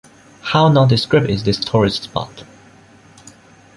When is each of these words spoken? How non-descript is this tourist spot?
How 0.41 0.67
non-descript 0.69 1.29
is 1.29 1.43
this 1.43 1.59
tourist 1.59 2.05
spot? 2.05 2.43